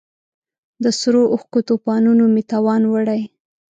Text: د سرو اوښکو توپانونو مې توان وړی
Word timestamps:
د 0.83 0.85
سرو 0.99 1.23
اوښکو 1.33 1.59
توپانونو 1.69 2.23
مې 2.33 2.43
توان 2.51 2.81
وړی 2.91 3.21